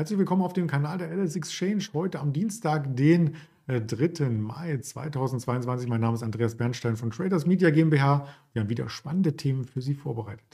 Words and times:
Herzlich 0.00 0.18
willkommen 0.18 0.40
auf 0.40 0.54
dem 0.54 0.66
Kanal 0.66 0.96
der 0.96 1.14
LS 1.14 1.36
Exchange. 1.36 1.84
Heute 1.92 2.20
am 2.20 2.32
Dienstag, 2.32 2.96
den 2.96 3.34
3. 3.66 4.24
Äh, 4.24 4.30
Mai 4.30 4.78
2022. 4.78 5.90
Mein 5.90 6.00
Name 6.00 6.14
ist 6.14 6.22
Andreas 6.22 6.54
Bernstein 6.54 6.96
von 6.96 7.10
Traders 7.10 7.44
Media 7.44 7.68
GmbH. 7.68 8.26
Wir 8.54 8.62
haben 8.62 8.70
wieder 8.70 8.88
spannende 8.88 9.36
Themen 9.36 9.66
für 9.66 9.82
Sie 9.82 9.92
vorbereitet. 9.92 10.46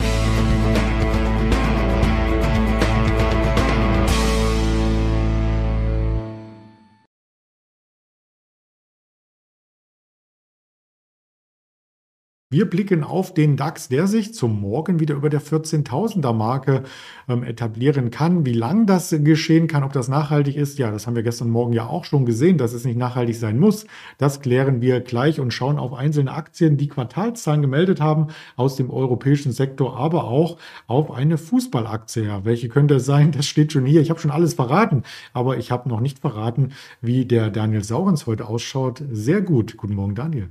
Wir 12.48 12.70
blicken 12.70 13.02
auf 13.02 13.34
den 13.34 13.56
DAX, 13.56 13.88
der 13.88 14.06
sich 14.06 14.32
zum 14.32 14.60
Morgen 14.60 15.00
wieder 15.00 15.16
über 15.16 15.28
der 15.30 15.42
14.000er 15.42 16.32
Marke 16.32 16.84
ähm, 17.28 17.42
etablieren 17.42 18.12
kann. 18.12 18.46
Wie 18.46 18.52
lang 18.52 18.86
das 18.86 19.10
geschehen 19.10 19.66
kann, 19.66 19.82
ob 19.82 19.92
das 19.92 20.06
nachhaltig 20.06 20.54
ist, 20.54 20.78
ja, 20.78 20.92
das 20.92 21.08
haben 21.08 21.16
wir 21.16 21.24
gestern 21.24 21.50
Morgen 21.50 21.72
ja 21.72 21.88
auch 21.88 22.04
schon 22.04 22.24
gesehen, 22.24 22.56
dass 22.56 22.72
es 22.72 22.84
nicht 22.84 22.98
nachhaltig 22.98 23.34
sein 23.34 23.58
muss. 23.58 23.84
Das 24.18 24.42
klären 24.42 24.80
wir 24.80 25.00
gleich 25.00 25.40
und 25.40 25.50
schauen 25.50 25.76
auf 25.76 25.92
einzelne 25.92 26.30
Aktien, 26.30 26.76
die 26.76 26.86
Quartalszahlen 26.86 27.62
gemeldet 27.62 28.00
haben 28.00 28.28
aus 28.54 28.76
dem 28.76 28.90
europäischen 28.90 29.50
Sektor, 29.50 29.96
aber 29.96 30.28
auch 30.28 30.56
auf 30.86 31.10
eine 31.10 31.38
Fußballaktie. 31.38 32.26
Ja, 32.26 32.44
welche 32.44 32.68
könnte 32.68 32.94
es 32.94 33.06
sein? 33.06 33.32
Das 33.32 33.46
steht 33.46 33.72
schon 33.72 33.86
hier. 33.86 34.02
Ich 34.02 34.10
habe 34.10 34.20
schon 34.20 34.30
alles 34.30 34.54
verraten, 34.54 35.02
aber 35.32 35.58
ich 35.58 35.72
habe 35.72 35.88
noch 35.88 35.98
nicht 35.98 36.20
verraten, 36.20 36.74
wie 37.00 37.24
der 37.24 37.50
Daniel 37.50 37.82
Saurens 37.82 38.28
heute 38.28 38.46
ausschaut. 38.46 39.02
Sehr 39.10 39.42
gut. 39.42 39.76
Guten 39.76 39.96
Morgen, 39.96 40.14
Daniel. 40.14 40.48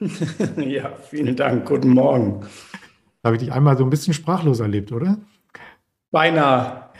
ja, 0.56 0.92
vielen 1.08 1.36
Dank. 1.36 1.66
Guten 1.66 1.90
Morgen. 1.90 2.40
Da 3.22 3.28
habe 3.28 3.36
ich 3.36 3.42
dich 3.42 3.52
einmal 3.52 3.76
so 3.76 3.84
ein 3.84 3.90
bisschen 3.90 4.14
sprachlos 4.14 4.60
erlebt, 4.60 4.92
oder? 4.92 5.18
Beinahe. 6.10 6.90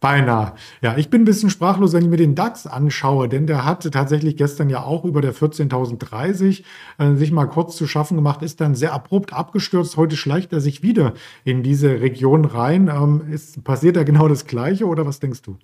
Beinahe. 0.00 0.54
Ja, 0.82 0.96
ich 0.98 1.08
bin 1.08 1.22
ein 1.22 1.24
bisschen 1.24 1.48
sprachlos, 1.48 1.92
wenn 1.92 2.02
ich 2.02 2.08
mir 2.08 2.16
den 2.16 2.34
DAX 2.34 2.66
anschaue, 2.66 3.28
denn 3.28 3.46
der 3.46 3.64
hat 3.64 3.90
tatsächlich 3.90 4.36
gestern 4.36 4.68
ja 4.68 4.82
auch 4.82 5.04
über 5.04 5.22
der 5.22 5.34
14.030 5.34 6.62
äh, 6.98 7.14
sich 7.14 7.32
mal 7.32 7.46
kurz 7.46 7.76
zu 7.76 7.86
schaffen 7.86 8.16
gemacht, 8.16 8.42
ist 8.42 8.60
dann 8.60 8.74
sehr 8.74 8.92
abrupt 8.92 9.32
abgestürzt. 9.32 9.96
Heute 9.96 10.16
schleicht 10.16 10.52
er 10.52 10.60
sich 10.60 10.82
wieder 10.82 11.14
in 11.44 11.62
diese 11.62 12.00
Region 12.00 12.44
rein. 12.44 12.88
Ähm, 12.88 13.22
ist, 13.32 13.64
passiert 13.64 13.96
da 13.96 14.04
genau 14.04 14.28
das 14.28 14.46
Gleiche 14.46 14.86
oder 14.86 15.06
was 15.06 15.18
denkst 15.18 15.42
du? 15.42 15.56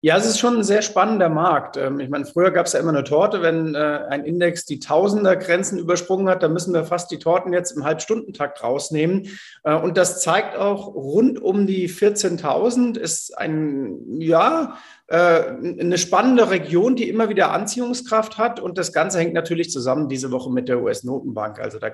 Ja, 0.00 0.16
es 0.16 0.26
ist 0.26 0.38
schon 0.38 0.58
ein 0.58 0.62
sehr 0.62 0.82
spannender 0.82 1.28
Markt. 1.28 1.76
Ähm, 1.76 1.98
ich 1.98 2.08
meine, 2.08 2.24
früher 2.24 2.52
gab 2.52 2.66
es 2.66 2.72
ja 2.72 2.78
immer 2.78 2.90
eine 2.90 3.02
Torte, 3.02 3.42
wenn 3.42 3.74
äh, 3.74 3.78
ein 4.08 4.24
Index 4.24 4.64
die 4.64 4.78
Tausender-Grenzen 4.78 5.76
übersprungen 5.76 6.28
hat, 6.28 6.44
dann 6.44 6.52
müssen 6.52 6.72
wir 6.72 6.84
fast 6.84 7.10
die 7.10 7.18
Torten 7.18 7.52
jetzt 7.52 7.72
im 7.72 7.84
Halbstundentakt 7.84 8.62
rausnehmen. 8.62 9.28
Äh, 9.64 9.74
und 9.74 9.96
das 9.96 10.22
zeigt 10.22 10.56
auch, 10.56 10.94
rund 10.94 11.42
um 11.42 11.66
die 11.66 11.88
14.000 11.88 12.96
ist 12.96 13.36
ein, 13.36 14.20
ja, 14.20 14.78
eine 15.10 15.96
spannende 15.96 16.50
Region, 16.50 16.94
die 16.94 17.08
immer 17.08 17.30
wieder 17.30 17.50
Anziehungskraft 17.52 18.36
hat. 18.36 18.60
Und 18.60 18.76
das 18.76 18.92
Ganze 18.92 19.18
hängt 19.18 19.32
natürlich 19.32 19.70
zusammen 19.70 20.08
diese 20.08 20.30
Woche 20.30 20.52
mit 20.52 20.68
der 20.68 20.82
US-Notenbank. 20.82 21.58
Also 21.58 21.78
da, 21.78 21.92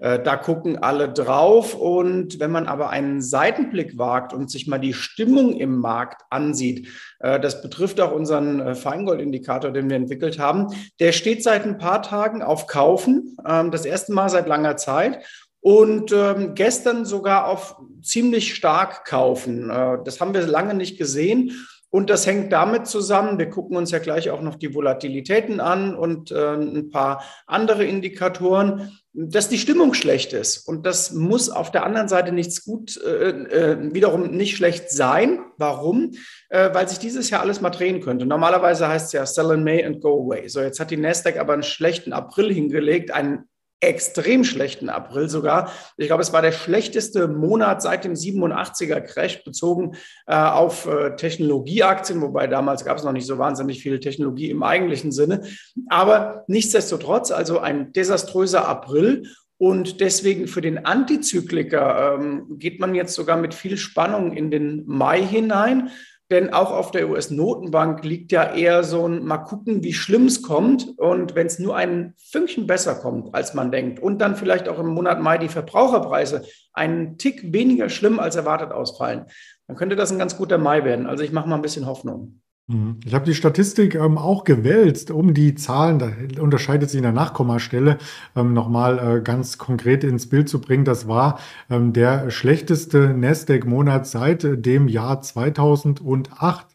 äh, 0.00 0.20
da 0.20 0.36
gucken 0.36 0.76
alle 0.76 1.12
drauf. 1.12 1.74
Und 1.74 2.40
wenn 2.40 2.50
man 2.50 2.66
aber 2.66 2.90
einen 2.90 3.22
Seitenblick 3.22 3.98
wagt 3.98 4.32
und 4.32 4.50
sich 4.50 4.66
mal 4.66 4.78
die 4.78 4.94
Stimmung 4.94 5.52
im 5.56 5.78
Markt 5.78 6.22
ansieht, 6.30 6.88
äh, 7.20 7.38
das 7.38 7.62
betrifft 7.62 8.00
auch 8.00 8.10
unseren 8.10 8.74
Feingold-Indikator, 8.74 9.70
den 9.70 9.88
wir 9.88 9.96
entwickelt 9.96 10.40
haben, 10.40 10.66
der 10.98 11.12
steht 11.12 11.44
seit 11.44 11.64
ein 11.64 11.78
paar 11.78 12.02
Tagen 12.02 12.42
auf 12.42 12.66
Kaufen. 12.66 13.36
Ähm, 13.46 13.70
das 13.70 13.84
erste 13.84 14.12
Mal 14.12 14.28
seit 14.28 14.48
langer 14.48 14.76
Zeit 14.76 15.24
und 15.60 16.12
ähm, 16.12 16.54
gestern 16.54 17.04
sogar 17.04 17.48
auf 17.48 17.76
ziemlich 18.00 18.54
stark 18.54 19.04
kaufen. 19.04 19.68
Äh, 19.68 19.98
das 20.04 20.20
haben 20.20 20.32
wir 20.32 20.46
lange 20.46 20.74
nicht 20.74 20.96
gesehen. 20.96 21.52
Und 21.96 22.10
das 22.10 22.26
hängt 22.26 22.52
damit 22.52 22.86
zusammen, 22.86 23.38
wir 23.38 23.48
gucken 23.48 23.74
uns 23.74 23.90
ja 23.90 24.00
gleich 24.00 24.28
auch 24.28 24.42
noch 24.42 24.56
die 24.56 24.74
Volatilitäten 24.74 25.60
an 25.60 25.96
und 25.96 26.30
äh, 26.30 26.52
ein 26.52 26.90
paar 26.90 27.24
andere 27.46 27.86
Indikatoren, 27.86 28.98
dass 29.14 29.48
die 29.48 29.56
Stimmung 29.56 29.94
schlecht 29.94 30.34
ist. 30.34 30.68
Und 30.68 30.84
das 30.84 31.12
muss 31.12 31.48
auf 31.48 31.70
der 31.70 31.86
anderen 31.86 32.08
Seite 32.08 32.32
nichts 32.32 32.66
gut, 32.66 33.00
äh, 33.02 33.30
äh, 33.30 33.94
wiederum 33.94 34.24
nicht 34.32 34.58
schlecht 34.58 34.90
sein. 34.90 35.38
Warum? 35.56 36.10
Äh, 36.50 36.68
weil 36.74 36.86
sich 36.86 36.98
dieses 36.98 37.30
Jahr 37.30 37.40
alles 37.40 37.62
mal 37.62 37.70
drehen 37.70 38.02
könnte. 38.02 38.26
Normalerweise 38.26 38.88
heißt 38.88 39.06
es 39.06 39.12
ja 39.12 39.24
sell 39.24 39.52
in 39.52 39.64
May 39.64 39.82
and 39.82 40.02
go 40.02 40.22
away. 40.22 40.48
So, 40.48 40.60
jetzt 40.60 40.78
hat 40.78 40.90
die 40.90 40.98
Nasdaq 40.98 41.38
aber 41.38 41.54
einen 41.54 41.62
schlechten 41.62 42.12
April 42.12 42.52
hingelegt, 42.52 43.10
einen 43.10 43.48
extrem 43.80 44.42
schlechten 44.44 44.88
April 44.88 45.28
sogar. 45.28 45.70
Ich 45.96 46.06
glaube, 46.06 46.22
es 46.22 46.32
war 46.32 46.42
der 46.42 46.52
schlechteste 46.52 47.28
Monat 47.28 47.82
seit 47.82 48.04
dem 48.04 48.14
87er 48.14 49.00
Crash 49.00 49.44
bezogen 49.44 49.96
äh, 50.26 50.34
auf 50.34 50.86
äh, 50.86 51.14
Technologieaktien, 51.16 52.22
wobei 52.22 52.46
damals 52.46 52.84
gab 52.84 52.96
es 52.96 53.04
noch 53.04 53.12
nicht 53.12 53.26
so 53.26 53.38
wahnsinnig 53.38 53.82
viel 53.82 54.00
Technologie 54.00 54.50
im 54.50 54.62
eigentlichen 54.62 55.12
Sinne. 55.12 55.42
Aber 55.88 56.44
nichtsdestotrotz, 56.48 57.30
also 57.30 57.58
ein 57.58 57.92
desaströser 57.92 58.66
April. 58.66 59.24
Und 59.58 60.00
deswegen 60.02 60.48
für 60.48 60.60
den 60.60 60.84
Antizykliker 60.84 62.18
ähm, 62.18 62.58
geht 62.58 62.78
man 62.78 62.94
jetzt 62.94 63.14
sogar 63.14 63.38
mit 63.38 63.54
viel 63.54 63.78
Spannung 63.78 64.32
in 64.36 64.50
den 64.50 64.84
Mai 64.86 65.22
hinein. 65.22 65.90
Denn 66.30 66.52
auch 66.52 66.72
auf 66.72 66.90
der 66.90 67.08
US-Notenbank 67.08 68.04
liegt 68.04 68.32
ja 68.32 68.52
eher 68.52 68.82
so 68.82 69.06
ein 69.06 69.24
mal 69.24 69.38
gucken, 69.38 69.84
wie 69.84 69.92
schlimm 69.92 70.26
es 70.26 70.42
kommt. 70.42 70.98
Und 70.98 71.36
wenn 71.36 71.46
es 71.46 71.60
nur 71.60 71.76
ein 71.76 72.14
Fünkchen 72.18 72.66
besser 72.66 72.96
kommt, 72.96 73.32
als 73.32 73.54
man 73.54 73.70
denkt, 73.70 74.00
und 74.00 74.18
dann 74.18 74.34
vielleicht 74.34 74.68
auch 74.68 74.80
im 74.80 74.88
Monat 74.88 75.20
Mai 75.20 75.38
die 75.38 75.48
Verbraucherpreise 75.48 76.44
einen 76.72 77.16
Tick 77.16 77.52
weniger 77.52 77.88
schlimm 77.88 78.18
als 78.18 78.34
erwartet 78.34 78.72
ausfallen, 78.72 79.26
dann 79.68 79.76
könnte 79.76 79.94
das 79.94 80.10
ein 80.10 80.18
ganz 80.18 80.36
guter 80.36 80.58
Mai 80.58 80.84
werden. 80.84 81.06
Also 81.06 81.22
ich 81.22 81.32
mache 81.32 81.48
mal 81.48 81.56
ein 81.56 81.62
bisschen 81.62 81.86
Hoffnung. 81.86 82.40
Mhm. 82.68 82.98
Ich 83.04 83.14
habe 83.14 83.24
die 83.24 83.34
Statistik 83.34 83.94
ähm, 83.94 84.18
auch 84.18 84.44
gewälzt, 84.44 85.10
um 85.10 85.34
die 85.34 85.54
Zahlen, 85.54 85.98
da 85.98 86.10
unterscheidet 86.40 86.90
sich 86.90 86.98
in 86.98 87.04
der 87.04 87.12
Nachkommastelle, 87.12 87.98
ähm, 88.34 88.54
nochmal 88.54 88.98
äh, 88.98 89.20
ganz 89.20 89.56
konkret 89.56 90.02
ins 90.02 90.28
Bild 90.28 90.48
zu 90.48 90.60
bringen. 90.60 90.84
Das 90.84 91.06
war 91.06 91.38
ähm, 91.70 91.92
der 91.92 92.30
schlechteste 92.30 93.10
Nasdaq-Monat 93.10 94.06
seit 94.06 94.42
äh, 94.44 94.58
dem 94.58 94.88
Jahr 94.88 95.22
2008. 95.22 96.66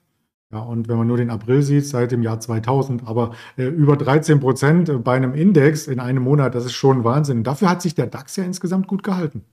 Ja, 0.53 0.59
und 0.59 0.90
wenn 0.90 0.97
man 0.97 1.07
nur 1.07 1.18
den 1.18 1.30
April 1.30 1.62
sieht, 1.62 1.85
seit 1.85 2.12
dem 2.12 2.24
Jahr 2.24 2.40
2000, 2.40 3.07
aber 3.07 3.35
äh, 3.57 3.63
über 3.63 3.97
13 3.97 4.40
Prozent 4.40 5.03
bei 5.03 5.16
einem 5.16 5.34
Index 5.34 5.88
in 5.88 6.00
einem 6.00 6.24
Monat, 6.24 6.56
das 6.56 6.66
ist 6.66 6.74
schon 6.74 7.03
Wahnsinn. 7.03 7.44
Dafür 7.44 7.69
hat 7.69 7.81
sich 7.81 7.96
der 7.96 8.07
DAX 8.07 8.35
ja 8.38 8.44
insgesamt 8.44 8.88
gut 8.88 9.03
gehalten. 9.03 9.44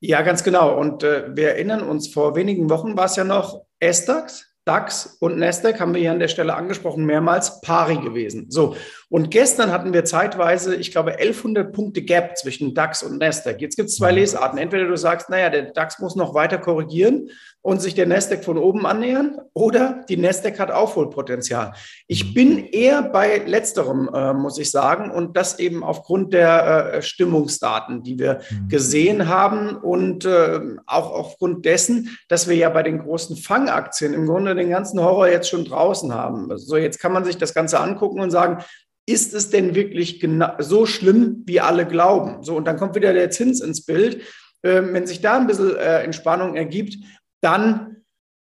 Ja, 0.00 0.22
ganz 0.22 0.42
genau. 0.44 0.78
Und 0.78 1.02
äh, 1.02 1.36
wir 1.36 1.50
erinnern 1.50 1.82
uns, 1.82 2.08
vor 2.08 2.36
wenigen 2.36 2.70
Wochen 2.70 2.96
war 2.96 3.06
es 3.06 3.16
ja 3.16 3.24
noch 3.24 3.66
S-DAX, 3.80 4.47
DAX 4.68 5.16
und 5.20 5.38
Nasdaq 5.38 5.80
haben 5.80 5.94
wir 5.94 6.00
hier 6.02 6.12
an 6.12 6.18
der 6.18 6.28
Stelle 6.28 6.54
angesprochen, 6.54 7.06
mehrmals 7.06 7.62
pari 7.62 7.96
gewesen. 7.96 8.50
So. 8.50 8.76
Und 9.08 9.30
gestern 9.30 9.72
hatten 9.72 9.94
wir 9.94 10.04
zeitweise, 10.04 10.76
ich 10.76 10.92
glaube, 10.92 11.12
1100 11.12 11.72
Punkte 11.72 12.02
Gap 12.02 12.36
zwischen 12.36 12.74
DAX 12.74 13.02
und 13.02 13.18
Nasdaq. 13.18 13.62
Jetzt 13.62 13.76
gibt 13.76 13.88
es 13.88 13.96
zwei 13.96 14.12
mhm. 14.12 14.18
Lesarten. 14.18 14.58
Entweder 14.58 14.86
du 14.86 14.96
sagst, 14.96 15.30
naja, 15.30 15.48
der 15.48 15.72
DAX 15.72 15.98
muss 16.00 16.16
noch 16.16 16.34
weiter 16.34 16.58
korrigieren 16.58 17.30
und 17.68 17.82
sich 17.82 17.94
der 17.94 18.06
Nasdaq 18.06 18.44
von 18.44 18.56
oben 18.56 18.86
annähern 18.86 19.42
oder 19.52 20.02
die 20.08 20.16
Nasdaq 20.16 20.58
hat 20.58 20.70
Aufholpotenzial. 20.70 21.74
Ich 22.06 22.30
mhm. 22.30 22.34
bin 22.34 22.64
eher 22.64 23.02
bei 23.02 23.42
letzterem, 23.44 24.08
äh, 24.08 24.32
muss 24.32 24.56
ich 24.56 24.70
sagen, 24.70 25.10
und 25.10 25.36
das 25.36 25.58
eben 25.58 25.84
aufgrund 25.84 26.32
der 26.32 26.94
äh, 26.94 27.02
Stimmungsdaten, 27.02 28.02
die 28.02 28.18
wir 28.18 28.40
mhm. 28.48 28.68
gesehen 28.70 29.28
haben 29.28 29.76
und 29.76 30.24
äh, 30.24 30.60
auch 30.86 31.10
aufgrund 31.10 31.66
dessen, 31.66 32.16
dass 32.28 32.48
wir 32.48 32.56
ja 32.56 32.70
bei 32.70 32.82
den 32.82 33.00
großen 33.00 33.36
Fangaktien 33.36 34.14
im 34.14 34.24
Grunde 34.24 34.54
den 34.54 34.70
ganzen 34.70 35.02
Horror 35.02 35.28
jetzt 35.28 35.50
schon 35.50 35.66
draußen 35.66 36.14
haben. 36.14 36.48
So, 36.56 36.78
jetzt 36.78 37.00
kann 37.00 37.12
man 37.12 37.26
sich 37.26 37.36
das 37.36 37.52
Ganze 37.52 37.80
angucken 37.80 38.20
und 38.20 38.30
sagen, 38.30 38.64
ist 39.04 39.34
es 39.34 39.50
denn 39.50 39.74
wirklich 39.74 40.26
so 40.58 40.86
schlimm, 40.86 41.42
wie 41.44 41.60
alle 41.60 41.86
glauben? 41.86 42.42
So, 42.42 42.56
und 42.56 42.66
dann 42.66 42.78
kommt 42.78 42.94
wieder 42.94 43.12
der 43.12 43.28
Zins 43.28 43.60
ins 43.60 43.84
Bild. 43.84 44.22
Ähm, 44.62 44.94
wenn 44.94 45.06
sich 45.06 45.20
da 45.20 45.36
ein 45.36 45.46
bisschen 45.46 45.76
äh, 45.76 46.02
Entspannung 46.02 46.56
ergibt, 46.56 46.96
dann 47.40 47.98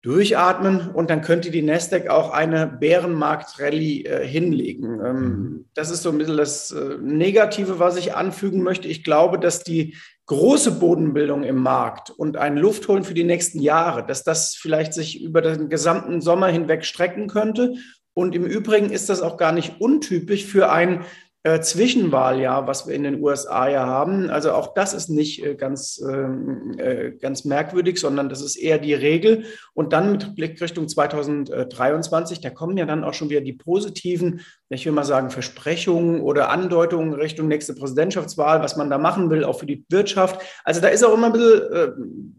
durchatmen 0.03 0.89
und 0.89 1.09
dann 1.09 1.21
könnte 1.21 1.49
die 1.49 1.61
Nasdaq 1.61 2.09
auch 2.09 2.31
eine 2.31 2.67
Bärenmarkt-Rallye 2.67 4.05
äh, 4.05 4.27
hinlegen. 4.27 4.99
Ähm, 4.99 5.15
mhm. 5.21 5.65
Das 5.75 5.89
ist 5.89 6.03
so 6.03 6.09
ein 6.09 6.17
bisschen 6.17 6.35
das 6.35 6.71
äh, 6.71 6.97
Negative, 7.01 7.79
was 7.79 7.95
ich 7.95 8.13
anfügen 8.13 8.63
möchte. 8.63 8.89
Ich 8.89 9.05
glaube, 9.05 9.39
dass 9.39 9.63
die 9.63 9.95
große 10.25 10.71
Bodenbildung 10.71 11.43
im 11.43 11.55
Markt 11.55 12.09
und 12.09 12.35
ein 12.35 12.57
Luftholen 12.57 13.05
für 13.05 13.13
die 13.13 13.23
nächsten 13.23 13.61
Jahre, 13.61 14.05
dass 14.05 14.23
das 14.23 14.55
vielleicht 14.55 14.93
sich 14.93 15.21
über 15.21 15.41
den 15.41 15.69
gesamten 15.69 16.19
Sommer 16.19 16.47
hinweg 16.47 16.85
strecken 16.85 17.27
könnte. 17.27 17.75
Und 18.13 18.35
im 18.35 18.45
Übrigen 18.45 18.89
ist 18.89 19.09
das 19.09 19.21
auch 19.21 19.37
gar 19.37 19.53
nicht 19.53 19.79
untypisch 19.79 20.45
für 20.45 20.69
ein 20.69 21.05
äh, 21.45 21.59
Zwischenwahljahr, 21.59 22.67
was 22.67 22.87
wir 22.87 22.95
in 22.95 23.03
den 23.03 23.21
USA 23.21 23.67
ja 23.67 23.85
haben. 23.85 24.29
Also 24.29 24.53
auch 24.53 24.73
das 24.73 24.93
ist 24.93 25.09
nicht 25.09 25.43
äh, 25.43 25.55
ganz, 25.55 26.01
ähm, 26.01 26.75
äh, 26.77 27.11
ganz 27.11 27.43
merkwürdig, 27.43 27.99
sondern 27.99 28.29
das 28.29 28.41
ist 28.41 28.55
eher 28.55 28.79
die 28.79 28.93
Regel. 28.93 29.43
Und 29.73 29.91
dann 29.91 30.13
mit 30.13 30.35
Blick 30.35 30.61
Richtung 30.61 30.87
2023, 30.87 32.39
da 32.39 32.49
kommen 32.49 32.77
ja 32.77 32.85
dann 32.85 33.03
auch 33.03 33.13
schon 33.13 33.29
wieder 33.29 33.41
die 33.41 33.51
positiven, 33.51 34.39
ich 34.69 34.85
will 34.85 34.93
mal 34.93 35.03
sagen, 35.03 35.31
Versprechungen 35.31 36.21
oder 36.21 36.49
Andeutungen 36.49 37.13
Richtung 37.13 37.49
nächste 37.49 37.75
Präsidentschaftswahl, 37.75 38.61
was 38.61 38.77
man 38.77 38.89
da 38.89 38.97
machen 38.97 39.29
will, 39.29 39.43
auch 39.43 39.59
für 39.59 39.65
die 39.65 39.85
Wirtschaft. 39.89 40.41
Also 40.63 40.79
da 40.79 40.87
ist 40.87 41.03
auch 41.03 41.13
immer 41.13 41.27
ein 41.27 41.33
bisschen 41.33 41.73
äh, 41.73 41.91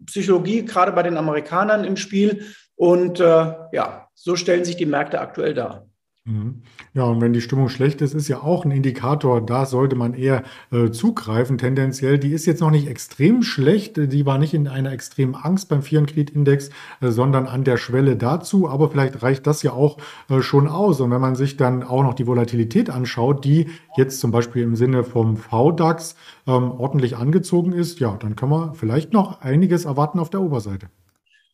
Psychologie, 0.07 0.65
gerade 0.65 0.91
bei 0.91 1.03
den 1.03 1.17
Amerikanern 1.17 1.83
im 1.83 1.95
Spiel. 1.95 2.43
Und 2.75 3.19
äh, 3.19 3.53
ja, 3.71 4.09
so 4.15 4.35
stellen 4.35 4.65
sich 4.65 4.77
die 4.77 4.87
Märkte 4.87 5.21
aktuell 5.21 5.53
dar. 5.53 5.87
Mhm. 6.27 6.63
Ja, 6.95 7.03
und 7.03 7.21
wenn 7.21 7.33
die 7.33 7.41
Stimmung 7.41 7.69
schlecht 7.69 8.01
ist, 8.01 8.15
ist 8.15 8.27
ja 8.27 8.41
auch 8.41 8.65
ein 8.65 8.71
Indikator, 8.71 9.45
da 9.45 9.67
sollte 9.67 9.95
man 9.95 10.15
eher 10.15 10.41
äh, 10.71 10.89
zugreifen, 10.89 11.59
tendenziell. 11.59 12.17
Die 12.17 12.31
ist 12.31 12.47
jetzt 12.47 12.61
noch 12.61 12.71
nicht 12.71 12.87
extrem 12.87 13.43
schlecht, 13.43 13.97
die 13.97 14.25
war 14.25 14.39
nicht 14.39 14.55
in 14.55 14.67
einer 14.67 14.91
extremen 14.91 15.35
Angst 15.35 15.69
beim 15.69 15.83
Fear 15.83 16.07
Creed 16.07 16.31
Index, 16.31 16.71
äh, 16.99 17.11
sondern 17.11 17.45
an 17.45 17.63
der 17.63 17.77
Schwelle 17.77 18.15
dazu, 18.15 18.67
aber 18.67 18.89
vielleicht 18.89 19.21
reicht 19.21 19.45
das 19.45 19.61
ja 19.61 19.73
auch 19.73 19.99
äh, 20.27 20.41
schon 20.41 20.67
aus. 20.67 20.99
Und 20.99 21.11
wenn 21.11 21.21
man 21.21 21.35
sich 21.35 21.57
dann 21.57 21.83
auch 21.83 22.01
noch 22.01 22.15
die 22.15 22.25
Volatilität 22.25 22.89
anschaut, 22.89 23.45
die 23.45 23.67
jetzt 23.95 24.19
zum 24.19 24.31
Beispiel 24.31 24.63
im 24.63 24.75
Sinne 24.75 25.03
vom 25.03 25.37
VDAX 25.37 26.15
ähm, 26.47 26.71
ordentlich 26.71 27.17
angezogen 27.17 27.71
ist, 27.71 27.99
ja, 27.99 28.17
dann 28.17 28.35
kann 28.35 28.49
man 28.49 28.73
vielleicht 28.73 29.13
noch 29.13 29.41
einiges 29.41 29.85
erwarten 29.85 30.17
auf 30.17 30.31
der 30.31 30.41
Oberseite. 30.41 30.87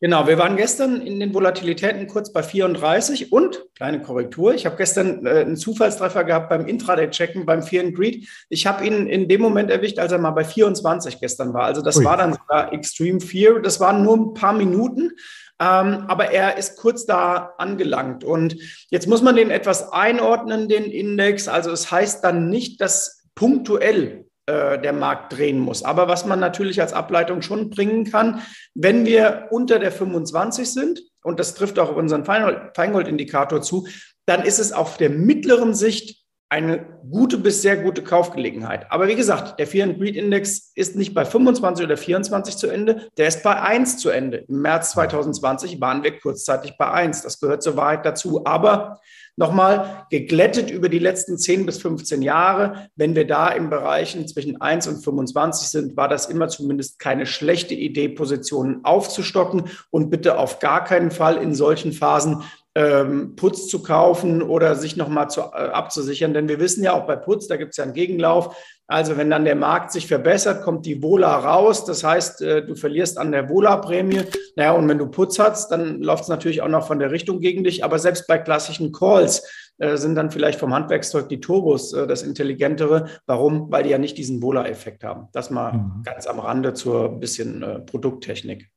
Genau, 0.02 0.26
wir 0.26 0.36
waren 0.36 0.56
gestern 0.56 1.00
in 1.00 1.20
den 1.20 1.32
Volatilitäten 1.32 2.08
kurz 2.08 2.32
bei 2.32 2.42
34 2.42 3.30
und, 3.30 3.64
kleine 3.76 4.02
Korrektur, 4.02 4.52
ich 4.52 4.66
habe 4.66 4.74
gestern 4.74 5.24
äh, 5.24 5.42
einen 5.42 5.56
Zufallstreffer 5.56 6.24
gehabt 6.24 6.48
beim 6.48 6.66
Intraday-Checken, 6.66 7.46
beim 7.46 7.62
Fear 7.62 7.84
and 7.84 7.94
Greed. 7.94 8.28
Ich 8.48 8.66
habe 8.66 8.84
ihn 8.84 9.06
in 9.06 9.28
dem 9.28 9.40
Moment 9.40 9.70
erwischt, 9.70 10.00
als 10.00 10.10
er 10.10 10.18
mal 10.18 10.32
bei 10.32 10.42
24 10.42 11.20
gestern 11.20 11.54
war. 11.54 11.66
Also 11.66 11.82
das 11.82 11.98
Ui. 11.98 12.04
war 12.04 12.16
dann 12.16 12.32
sogar 12.32 12.72
Extreme 12.72 13.20
Fear. 13.20 13.60
Das 13.60 13.78
waren 13.78 14.02
nur 14.02 14.16
ein 14.16 14.34
paar 14.34 14.54
Minuten. 14.54 15.12
Ähm, 15.60 16.06
aber 16.08 16.32
er 16.32 16.58
ist 16.58 16.78
kurz 16.78 17.06
da 17.06 17.54
angelangt. 17.58 18.24
Und 18.24 18.56
jetzt 18.90 19.06
muss 19.06 19.22
man 19.22 19.36
den 19.36 19.52
etwas 19.52 19.92
einordnen, 19.92 20.68
den 20.68 20.86
Index. 20.86 21.46
Also 21.46 21.70
es 21.70 21.92
heißt 21.92 22.24
dann 22.24 22.50
nicht, 22.50 22.80
dass 22.80 23.22
punktuell 23.36 24.24
äh, 24.46 24.80
der 24.80 24.92
Markt 24.92 25.32
drehen 25.32 25.58
muss. 25.58 25.84
Aber 25.84 26.08
was 26.08 26.26
man 26.26 26.40
natürlich 26.40 26.80
als 26.80 26.92
Ableitung 26.92 27.42
schon 27.42 27.70
bringen 27.70 28.04
kann, 28.04 28.42
wenn 28.74 29.06
wir 29.06 29.48
unter 29.50 29.78
der 29.78 29.92
25 29.92 30.70
sind, 30.70 31.00
und 31.22 31.38
das 31.38 31.54
trifft 31.54 31.78
auch 31.78 31.94
unseren 31.94 32.24
Feingold-Indikator 32.24 33.62
zu, 33.62 33.86
dann 34.26 34.42
ist 34.42 34.58
es 34.58 34.72
auf 34.72 34.96
der 34.96 35.10
mittleren 35.10 35.74
Sicht 35.74 36.21
eine 36.52 36.84
gute 37.10 37.38
bis 37.38 37.62
sehr 37.62 37.78
gute 37.78 38.02
Kaufgelegenheit. 38.02 38.84
Aber 38.92 39.08
wie 39.08 39.14
gesagt, 39.14 39.58
der 39.58 39.66
Fear 39.66 39.88
and 39.88 39.98
Greed 39.98 40.16
Index 40.16 40.70
ist 40.74 40.96
nicht 40.96 41.14
bei 41.14 41.24
25 41.24 41.86
oder 41.86 41.96
24 41.96 42.58
zu 42.58 42.66
Ende, 42.66 43.08
der 43.16 43.28
ist 43.28 43.42
bei 43.42 43.58
1 43.58 43.96
zu 43.96 44.10
Ende. 44.10 44.44
Im 44.48 44.60
März 44.60 44.90
2020 44.90 45.80
waren 45.80 46.04
wir 46.04 46.20
kurzzeitig 46.20 46.76
bei 46.76 46.90
1. 46.90 47.22
Das 47.22 47.40
gehört 47.40 47.62
zur 47.62 47.78
Wahrheit 47.78 48.04
dazu. 48.04 48.44
Aber 48.44 49.00
Nochmal 49.34 50.06
geglättet 50.10 50.70
über 50.70 50.90
die 50.90 50.98
letzten 50.98 51.38
10 51.38 51.64
bis 51.64 51.78
15 51.78 52.20
Jahre. 52.20 52.90
Wenn 52.96 53.14
wir 53.14 53.26
da 53.26 53.48
in 53.48 53.70
Bereichen 53.70 54.28
zwischen 54.28 54.60
1 54.60 54.86
und 54.88 55.02
25 55.02 55.68
sind, 55.68 55.96
war 55.96 56.06
das 56.06 56.26
immer 56.26 56.48
zumindest 56.48 56.98
keine 56.98 57.24
schlechte 57.24 57.74
Idee, 57.74 58.10
Positionen 58.10 58.84
aufzustocken 58.84 59.70
und 59.88 60.10
bitte 60.10 60.36
auf 60.36 60.58
gar 60.58 60.84
keinen 60.84 61.10
Fall 61.10 61.38
in 61.38 61.54
solchen 61.54 61.92
Phasen 61.92 62.42
ähm, 62.74 63.36
Putz 63.36 63.68
zu 63.68 63.82
kaufen 63.82 64.42
oder 64.42 64.74
sich 64.74 64.96
nochmal 64.96 65.28
zu, 65.28 65.40
äh, 65.40 65.44
abzusichern. 65.44 66.32
Denn 66.32 66.48
wir 66.48 66.58
wissen 66.58 66.82
ja 66.82 66.92
auch 66.92 67.06
bei 67.06 67.16
Putz, 67.16 67.46
da 67.46 67.56
gibt 67.56 67.72
es 67.72 67.76
ja 67.76 67.84
einen 67.84 67.92
Gegenlauf. 67.92 68.56
Also 68.86 69.16
wenn 69.16 69.30
dann 69.30 69.44
der 69.44 69.56
Markt 69.56 69.92
sich 69.92 70.06
verbessert, 70.06 70.62
kommt 70.62 70.86
die 70.86 71.02
Vola 71.02 71.36
raus. 71.38 71.84
Das 71.84 72.04
heißt, 72.04 72.42
äh, 72.42 72.64
du 72.64 72.74
verlierst 72.74 73.18
an 73.18 73.32
der 73.32 73.48
Vola-Prämie. 73.48 74.22
Naja, 74.56 74.72
und 74.72 74.88
wenn 74.88 74.98
du 74.98 75.06
Putz 75.06 75.38
hast, 75.38 75.70
dann 75.70 76.02
läuft 76.02 76.24
es 76.24 76.28
natürlich 76.28 76.62
auch 76.62 76.68
noch 76.68 76.86
von 76.86 76.98
der 76.98 77.10
Richtung 77.10 77.40
gegen 77.40 77.64
dich. 77.64 77.84
Aber 77.84 77.98
selbst 77.98 78.26
bei 78.26 78.38
klassischen 78.38 78.92
Calls 78.92 79.42
äh, 79.78 79.96
sind 79.96 80.14
dann 80.14 80.30
vielleicht 80.30 80.60
vom 80.60 80.74
Handwerkszeug 80.74 81.28
die 81.28 81.40
Turbos 81.40 81.92
äh, 81.92 82.06
das 82.06 82.22
Intelligentere. 82.22 83.06
Warum? 83.26 83.70
Weil 83.70 83.84
die 83.84 83.90
ja 83.90 83.98
nicht 83.98 84.16
diesen 84.16 84.42
Vola-Effekt 84.42 85.04
haben. 85.04 85.28
Das 85.32 85.50
mal 85.50 85.72
mhm. 85.72 86.02
ganz 86.04 86.26
am 86.26 86.38
Rande 86.38 86.74
zur 86.74 87.18
bisschen 87.20 87.62
äh, 87.62 87.80
Produkttechnik. 87.80 88.70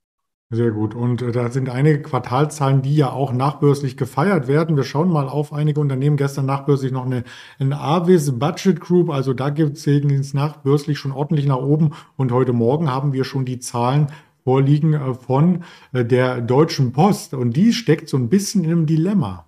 Sehr 0.52 0.70
gut. 0.70 0.94
Und 0.94 1.24
äh, 1.24 1.32
da 1.32 1.50
sind 1.50 1.70
einige 1.70 2.04
Quartalzahlen, 2.04 2.84
die 2.84 2.96
ja 2.96 3.12
auch 3.12 3.34
nachbörslich 3.34 3.98
gefeiert 3.98 4.48
werden. 4.48 4.78
Wir 4.78 4.84
schauen 4.84 5.10
mal 5.10 5.28
auf 5.28 5.52
einige 5.52 5.80
Unternehmen. 5.80 6.18
Gestern 6.18 6.46
nachbörslich 6.46 6.92
noch 6.92 7.06
eine, 7.06 7.24
eine 7.58 7.80
Avis 7.80 8.38
Budget 8.38 8.80
Group. 8.80 9.10
Also 9.10 9.34
da 9.34 9.50
gibt 9.50 9.78
es 9.78 10.34
nachbörslich 10.34 11.00
schon 11.00 11.12
ordentlich 11.12 11.48
nach 11.48 11.58
oben. 11.58 11.94
Und 12.16 12.32
heute 12.32 12.54
Morgen 12.54 12.92
haben 12.92 13.12
wir 13.12 13.24
schon 13.24 13.46
die 13.46 13.60
Zahlen 13.60 14.08
vorliegen 14.44 14.94
äh, 14.94 15.16
von 15.16 15.64
äh, 15.94 16.06
der 16.06 16.42
Deutschen 16.42 16.94
Post. 16.94 17.34
Und 17.34 17.58
die 17.58 17.74
steckt 17.74 18.08
so 18.08 18.18
ein 18.18 18.30
bisschen 18.30 18.64
in 18.64 18.72
einem 18.72 18.86
Dilemma. 18.86 19.48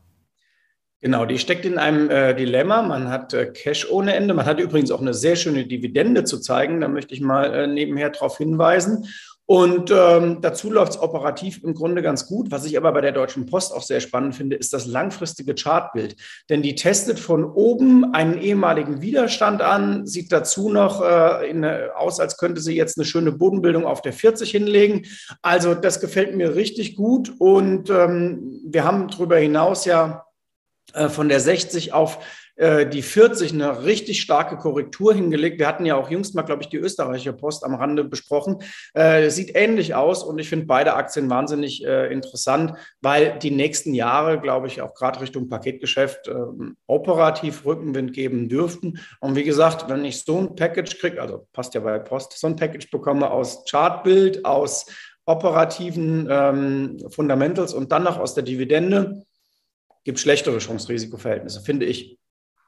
Genau, 1.00 1.28
die 1.28 1.38
steckt 1.38 1.64
in 1.64 1.78
einem 1.78 2.10
äh, 2.10 2.34
Dilemma. 2.34 2.82
Man 2.82 3.10
hat 3.10 3.36
äh, 3.36 3.46
Cash 3.46 3.88
ohne 3.92 4.16
Ende. 4.16 4.34
Man 4.34 4.48
hat 4.48 4.60
übrigens 4.60 4.90
auch 4.90 5.02
eine 5.02 5.14
sehr 5.14 5.36
schöne 5.36 5.68
Dividende 5.68 6.24
zu 6.24 6.40
zeigen. 6.40 6.82
Da 6.82 6.88
möchte 6.88 7.14
ich 7.14 7.22
mal 7.22 7.54
äh, 7.54 7.68
nebenher 7.68 8.10
darauf 8.10 8.40
hinweisen. 8.40 9.06
Und 9.50 9.92
ähm, 9.92 10.42
dazu 10.42 10.70
läuft 10.70 10.92
es 10.92 11.00
operativ 11.00 11.64
im 11.64 11.74
Grunde 11.74 12.02
ganz 12.02 12.28
gut. 12.28 12.52
Was 12.52 12.66
ich 12.66 12.76
aber 12.76 12.92
bei 12.92 13.00
der 13.00 13.14
Deutschen 13.14 13.46
Post 13.46 13.74
auch 13.74 13.82
sehr 13.82 14.02
spannend 14.02 14.36
finde, 14.36 14.58
ist 14.58 14.74
das 14.74 14.86
langfristige 14.86 15.56
Chartbild. 15.56 16.18
Denn 16.50 16.62
die 16.62 16.76
testet 16.76 17.18
von 17.18 17.46
oben 17.46 18.14
einen 18.14 18.38
ehemaligen 18.38 19.02
Widerstand 19.02 19.62
an, 19.62 20.06
sieht 20.06 20.34
dazu 20.34 20.70
noch 20.70 21.02
äh, 21.02 21.50
in, 21.50 21.64
aus, 21.64 22.20
als 22.20 22.36
könnte 22.36 22.60
sie 22.60 22.76
jetzt 22.76 22.98
eine 22.98 23.06
schöne 23.06 23.32
Bodenbildung 23.32 23.86
auf 23.86 24.02
der 24.02 24.12
40 24.12 24.52
hinlegen. 24.52 25.06
Also 25.42 25.74
das 25.76 26.02
gefällt 26.02 26.36
mir 26.36 26.56
richtig 26.56 26.98
gut. 26.98 27.32
Und 27.40 27.90
ähm, 27.90 28.60
wir 28.66 28.84
haben 28.84 29.08
darüber 29.08 29.38
hinaus 29.38 29.86
ja 29.86 30.26
äh, 30.94 31.08
von 31.08 31.30
der 31.30 31.40
60 31.40 31.94
auf 31.94 32.18
äh, 32.18 32.47
die 32.58 33.02
40 33.02 33.54
eine 33.54 33.84
richtig 33.84 34.22
starke 34.22 34.58
Korrektur 34.58 35.14
hingelegt. 35.14 35.60
Wir 35.60 35.68
hatten 35.68 35.86
ja 35.86 35.96
auch 35.96 36.10
jüngst 36.10 36.34
mal, 36.34 36.42
glaube 36.42 36.64
ich, 36.64 36.70
die 36.70 36.78
österreichische 36.78 37.34
Post 37.34 37.64
am 37.64 37.76
Rande 37.76 38.04
besprochen. 38.04 38.58
Äh, 38.94 39.30
sieht 39.30 39.56
ähnlich 39.56 39.94
aus 39.94 40.24
und 40.24 40.40
ich 40.40 40.50
finde 40.50 40.66
beide 40.66 40.96
Aktien 40.96 41.30
wahnsinnig 41.30 41.86
äh, 41.86 42.12
interessant, 42.12 42.74
weil 43.02 43.38
die 43.40 43.52
nächsten 43.52 43.94
Jahre, 43.94 44.40
glaube 44.40 44.68
ich, 44.68 44.82
auch 44.82 44.94
gerade 44.96 45.22
Richtung 45.22 45.50
Paketgeschäft 45.50 46.28
äh, 46.28 46.34
operativ 46.88 47.66
Rückenwind 47.66 48.14
geben 48.14 48.50
dürften. 48.50 49.00
Und 49.20 49.36
wie 49.36 49.44
gesagt, 49.44 49.90
wenn 49.90 50.04
ich 50.04 50.24
so 50.24 50.40
ein 50.40 50.56
Package 50.56 50.98
kriege, 51.00 51.22
also 51.22 51.48
passt 51.54 51.74
ja 51.74 51.82
bei 51.82 52.00
Post, 52.00 52.38
so 52.38 52.48
ein 52.48 52.56
Package 52.56 52.90
bekomme 52.90 53.30
aus 53.30 53.66
Chartbild, 53.70 54.46
aus 54.46 54.86
operativen 55.26 56.28
ähm, 56.30 56.98
Fundamentals 57.10 57.74
und 57.74 57.92
dann 57.92 58.04
noch 58.04 58.18
aus 58.18 58.34
der 58.34 58.44
Dividende, 58.44 59.24
gibt 60.04 60.20
schlechtere 60.20 60.58
Chance-Risikoverhältnisse, 60.58 61.62
finde 61.62 61.86
ich. 61.86 62.18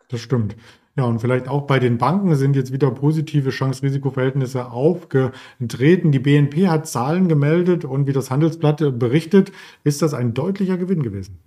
Das 0.10 0.22
stimmt. 0.22 0.56
Ja, 0.98 1.06
und 1.06 1.20
vielleicht 1.20 1.48
auch 1.48 1.62
bei 1.62 1.80
den 1.80 1.98
Banken 1.98 2.36
sind 2.36 2.56
jetzt 2.56 2.74
wieder 2.74 2.92
positive 2.92 3.52
Chance-Risiko-Verhältnisse 3.52 4.72
aufgetreten. 4.72 6.12
Die 6.12 6.20
BNP 6.20 6.68
hat 6.68 6.88
Zahlen 6.88 7.30
gemeldet 7.30 7.86
und 7.86 8.06
wie 8.08 8.12
das 8.12 8.30
Handelsblatt 8.30 9.00
berichtet, 9.00 9.51
ist 9.84 10.01
das 10.01 10.13
ein 10.13 10.34
deutlicher 10.34 10.78
Gewinn 10.78 11.04
gewesen. 11.04 11.39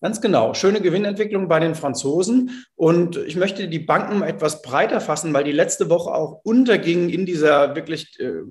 Ganz 0.00 0.20
genau. 0.20 0.54
Schöne 0.54 0.80
Gewinnentwicklung 0.80 1.48
bei 1.48 1.60
den 1.60 1.74
Franzosen. 1.74 2.64
Und 2.76 3.16
ich 3.16 3.36
möchte 3.36 3.68
die 3.68 3.78
Banken 3.78 4.22
etwas 4.22 4.62
breiter 4.62 5.00
fassen, 5.00 5.34
weil 5.34 5.44
die 5.44 5.52
letzte 5.52 5.90
Woche 5.90 6.12
auch 6.14 6.40
untergingen 6.42 7.08
in 7.08 7.26
dieser 7.26 7.76
wirklich 7.76 8.18
äh, 8.20 8.42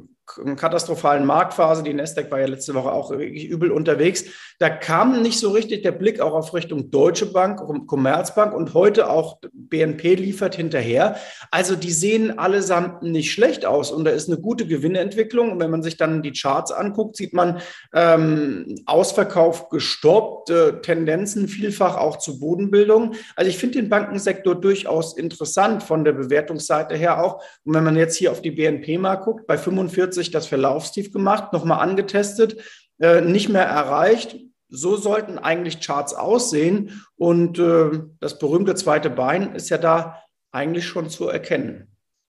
katastrophalen 0.55 1.25
Marktphase. 1.25 1.83
Die 1.83 1.93
Nasdaq 1.93 2.31
war 2.31 2.39
ja 2.39 2.47
letzte 2.47 2.73
Woche 2.73 2.91
auch 2.91 3.11
wirklich 3.11 3.45
übel 3.45 3.71
unterwegs. 3.71 4.25
Da 4.59 4.69
kam 4.69 5.21
nicht 5.23 5.39
so 5.39 5.49
richtig 5.49 5.81
der 5.81 5.91
Blick 5.91 6.19
auch 6.19 6.33
auf 6.33 6.53
Richtung 6.53 6.91
Deutsche 6.91 7.25
Bank, 7.25 7.61
Commerzbank 7.87 8.53
und 8.53 8.75
heute 8.75 9.09
auch 9.09 9.39
BNP 9.53 10.13
liefert 10.15 10.55
hinterher. 10.55 11.15
Also 11.49 11.75
die 11.75 11.91
sehen 11.91 12.37
allesamt 12.37 13.01
nicht 13.01 13.31
schlecht 13.31 13.65
aus 13.65 13.91
und 13.91 14.05
da 14.05 14.11
ist 14.11 14.29
eine 14.29 14.39
gute 14.39 14.67
Gewinnentwicklung. 14.67 15.51
Und 15.51 15.59
wenn 15.59 15.71
man 15.71 15.81
sich 15.81 15.97
dann 15.97 16.21
die 16.21 16.31
Charts 16.31 16.71
anguckt, 16.71 17.15
sieht 17.15 17.33
man 17.33 17.59
ähm, 17.93 18.75
Ausverkauf 18.85 19.69
gestoppt, 19.69 20.51
äh, 20.51 20.81
Tendenzen 20.81 21.47
vielfach 21.47 21.97
auch 21.97 22.17
zu 22.17 22.39
Bodenbildung. 22.39 23.15
Also 23.35 23.49
ich 23.49 23.57
finde 23.57 23.81
den 23.81 23.89
Bankensektor 23.89 24.53
durchaus 24.53 25.17
interessant 25.17 25.81
von 25.81 26.03
der 26.03 26.13
Bewertungsseite 26.13 26.95
her 26.95 27.23
auch. 27.23 27.43
Und 27.65 27.73
wenn 27.73 27.83
man 27.83 27.95
jetzt 27.95 28.15
hier 28.15 28.31
auf 28.31 28.43
die 28.43 28.51
BNP 28.51 28.99
mal 28.99 29.15
guckt, 29.15 29.47
bei 29.47 29.57
45 29.57 30.20
sich 30.21 30.31
das 30.31 30.47
Verlaufstief 30.47 31.11
gemacht, 31.11 31.53
nochmal 31.53 31.79
angetestet, 31.79 32.57
äh, 32.99 33.21
nicht 33.21 33.49
mehr 33.49 33.65
erreicht. 33.65 34.37
So 34.69 34.95
sollten 34.95 35.37
eigentlich 35.37 35.81
Charts 35.81 36.13
aussehen. 36.13 37.03
Und 37.15 37.59
äh, 37.59 38.03
das 38.19 38.39
berühmte 38.39 38.75
zweite 38.75 39.09
Bein 39.09 39.55
ist 39.55 39.69
ja 39.69 39.77
da 39.77 40.21
eigentlich 40.51 40.85
schon 40.85 41.09
zu 41.09 41.27
erkennen. 41.27 41.87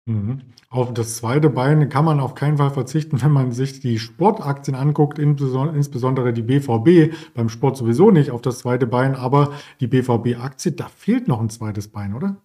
Mhm. 0.07 0.43
Auf 0.69 0.93
das 0.93 1.17
zweite 1.17 1.51
Bein 1.51 1.89
kann 1.89 2.05
man 2.05 2.21
auf 2.21 2.35
keinen 2.35 2.59
Fall 2.59 2.71
verzichten, 2.71 3.23
wenn 3.23 3.31
man 3.33 3.53
sich 3.53 3.81
die 3.81 3.99
Sportaktien 3.99 4.77
anguckt, 4.77 5.19
insbesondere 5.19 6.33
die 6.33 6.43
BVB, 6.43 7.15
beim 7.35 7.49
Sport 7.49 7.77
sowieso 7.77 8.11
nicht 8.11 8.31
auf 8.31 8.43
das 8.43 8.59
zweite 8.59 8.87
Bein, 8.87 9.17
aber 9.17 9.53
die 9.81 9.87
BVB-Aktie, 9.87 10.73
da 10.73 10.89
fehlt 10.89 11.29
noch 11.29 11.41
ein 11.41 11.51
zweites 11.51 11.89
Bein, 11.89 12.15
oder? 12.15 12.37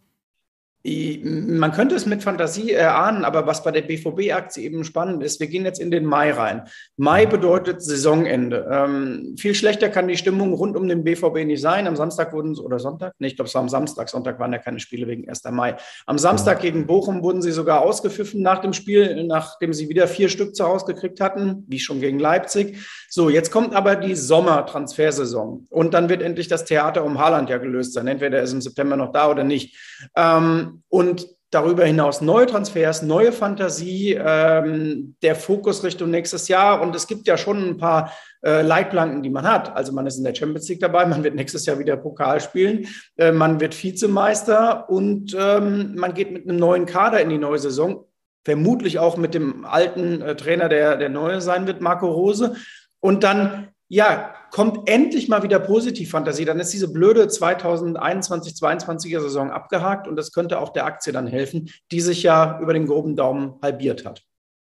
Man 0.84 1.72
könnte 1.74 1.94
es 1.94 2.08
mit 2.08 2.24
Fantasie 2.24 2.72
erahnen, 2.72 3.24
aber 3.24 3.46
was 3.46 3.64
bei 3.64 3.70
der 3.70 3.84
BVB-Aktie 3.84 4.64
eben 4.64 4.84
spannend 4.84 5.22
ist, 5.22 5.40
wir 5.40 5.46
gehen 5.46 5.64
jetzt 5.64 5.80
in 5.80 5.92
den 5.92 6.06
Mai 6.06 6.32
rein. 6.32 6.64
Mai 6.98 7.28
bedeutet 7.28 7.84
Saisonende. 7.84 8.68
Ähm, 8.72 9.36
viel 9.38 9.54
schlechter 9.54 9.90
kann 9.90 10.08
die 10.08 10.18
Stimmung 10.18 10.54
rund 10.54 10.76
um 10.76 10.88
den 10.88 11.04
BVB 11.04 11.46
nicht 11.46 11.62
sein. 11.62 11.86
Am 11.86 11.96
Samstag 11.96 12.34
wurden 12.34 12.56
sie, 12.56 12.64
oder 12.64 12.80
Sonntag? 12.80 13.14
Nee, 13.20 13.28
ich 13.28 13.36
glaube, 13.36 13.48
es 13.48 13.54
war 13.54 13.62
am 13.62 13.70
Samstag. 13.70 14.10
Sonntag 14.10 14.40
waren 14.40 14.54
ja 14.54 14.58
keine 14.58 14.80
Spiele 14.80 15.06
wegen 15.06 15.30
1. 15.30 15.44
Mai. 15.52 15.78
Am 16.08 16.18
Samstag 16.18 16.62
gegen 16.62 16.88
Bochum 16.88 17.22
wurden 17.22 17.44
sie 17.44 17.52
sogar 17.52 17.82
ausgepfiffen 17.82 18.42
nach 18.42 18.60
dem 18.60 18.74
Spiel, 18.74 19.24
nachdem 19.26 19.74
sie 19.74 19.88
wieder 19.88 20.08
vier 20.08 20.30
Stück 20.30 20.56
zu 20.56 20.66
Hause 20.66 20.86
gekriegt 20.88 21.22
hatten, 21.22 21.64
wie 21.68 21.80
schon 21.80 22.00
gegen 22.00 22.18
Leipzig. 22.18 22.80
So, 23.08 23.30
jetzt 23.30 23.52
kommt 23.52 23.76
aber 23.76 23.96
die 23.98 24.16
Sommertransfersaison. 24.16 25.68
Und 25.70 25.94
dann 25.94 26.10
wird 26.10 26.24
endlich 26.24 26.48
das 26.48 26.66
Theater 26.66 27.04
um 27.04 27.20
Haaland 27.20 27.50
ja 27.52 27.58
gelöst 27.58 27.94
sein. 27.94 28.08
Entweder 28.08 28.38
er 28.38 28.44
ist 28.44 28.54
im 28.54 28.62
September 28.62 28.96
noch 28.96 29.12
da 29.12 29.30
oder 29.30 29.44
nicht. 29.44 29.78
Ähm, 30.16 30.71
und 30.90 31.28
darüber 31.52 31.84
hinaus 31.86 32.22
neue 32.22 32.48
Transfers, 32.48 33.02
neue 33.02 33.32
Fantasie, 33.32 34.14
ähm, 34.14 35.16
der 35.22 35.36
Fokus 35.36 35.84
Richtung 35.84 36.10
nächstes 36.10 36.48
Jahr. 36.48 36.82
Und 36.82 36.96
es 36.96 37.08
gibt 37.08 37.28
ja 37.28 37.38
schon 37.38 37.72
ein 37.72 37.78
paar 37.78 38.14
äh, 38.42 38.62
Leitplanken, 38.62 39.22
die 39.22 39.30
man 39.30 39.46
hat. 39.46 39.76
Also 39.76 39.92
man 39.92 40.08
ist 40.08 40.18
in 40.18 40.24
der 40.24 40.34
Champions 40.34 40.68
League 40.70 40.80
dabei, 40.80 41.06
man 41.06 41.24
wird 41.24 41.36
nächstes 41.36 41.66
Jahr 41.66 41.78
wieder 41.78 41.98
Pokal 41.98 42.40
spielen, 42.40 42.88
äh, 43.18 43.34
man 43.34 43.60
wird 43.60 43.82
Vizemeister 43.82 44.90
und 44.90 45.36
ähm, 45.38 45.96
man 45.96 46.14
geht 46.14 46.32
mit 46.32 46.48
einem 46.48 46.58
neuen 46.58 46.86
Kader 46.86 47.22
in 47.22 47.30
die 47.30 47.38
neue 47.38 47.60
Saison. 47.60 48.06
Vermutlich 48.44 48.98
auch 48.98 49.18
mit 49.18 49.36
dem 49.36 49.66
alten 49.66 50.22
äh, 50.22 50.36
Trainer, 50.36 50.70
der 50.70 50.98
der 50.98 51.10
neue 51.10 51.42
sein 51.42 51.68
wird, 51.68 51.82
Marco 51.82 52.10
Rose. 52.10 52.56
Und 53.02 53.24
dann 53.24 53.71
ja, 53.92 54.34
kommt 54.52 54.90
endlich 54.90 55.28
mal 55.28 55.44
wieder 55.44 55.60
Positivfantasie, 55.60 56.46
dann 56.46 56.62
ist 56.62 56.72
diese 56.72 56.94
blöde 56.94 57.28
2021, 57.28 58.54
22er 58.54 59.20
Saison 59.20 59.52
abgehakt 59.52 60.08
und 60.08 60.16
das 60.16 60.32
könnte 60.32 60.60
auch 60.60 60.70
der 60.70 60.86
Aktie 60.86 61.12
dann 61.12 61.28
helfen, 61.28 61.70
die 61.92 62.00
sich 62.00 62.24
ja 62.24 62.58
über 62.62 62.72
den 62.72 62.86
groben 62.86 63.18
Daumen 63.18 63.56
halbiert 63.62 64.06
hat. 64.06 64.24